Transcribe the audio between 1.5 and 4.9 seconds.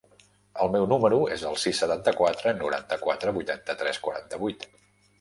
el sis, setanta-quatre, noranta-quatre, vuitanta-tres, quaranta-vuit.